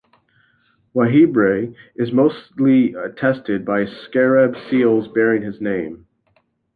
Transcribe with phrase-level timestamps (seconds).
[0.95, 6.07] Wahibre is mostly attested by scarab seals bearing his name.